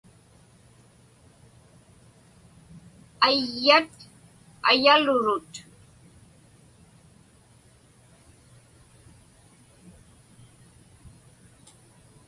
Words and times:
Ayat 3.27 3.91
ayalurut. 4.69 5.53